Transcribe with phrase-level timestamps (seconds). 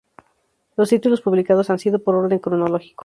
[0.77, 2.97] Los títulos publicados han sido, por orden cronológicoː